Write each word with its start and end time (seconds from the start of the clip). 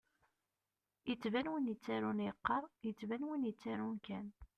Ittban 1.11 1.47
win 1.51 1.69
yettarun 1.71 2.19
iqqar, 2.29 2.63
ittban 2.93 3.23
win 3.29 3.47
ittarun 3.51 3.95
kan. 4.09 4.25